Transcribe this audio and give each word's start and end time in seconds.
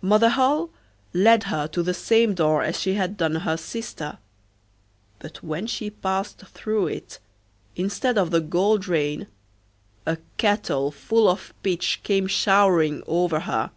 Mother 0.00 0.30
Holle 0.30 0.70
led 1.12 1.44
her 1.52 1.66
to 1.68 1.82
the 1.82 1.92
same 1.92 2.32
door 2.32 2.62
as 2.62 2.80
she 2.80 2.94
had 2.94 3.18
done 3.18 3.34
her 3.34 3.58
sister, 3.58 4.16
but 5.18 5.42
when 5.44 5.66
she 5.66 5.90
passed 5.90 6.38
through 6.38 6.86
it, 6.86 7.18
instead 7.76 8.16
of 8.16 8.30
the 8.30 8.40
gold 8.40 8.88
rain 8.88 9.26
a 10.06 10.16
kettle 10.38 10.90
full 10.90 11.28
of 11.28 11.52
pitch 11.62 12.00
came 12.02 12.26
showering 12.26 13.02
over 13.06 13.40
her. 13.40 13.70